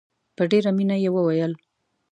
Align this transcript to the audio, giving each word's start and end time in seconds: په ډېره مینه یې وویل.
په 0.35 0.43
ډېره 0.51 0.71
مینه 0.77 0.95
یې 1.03 1.09
وویل. 1.13 1.53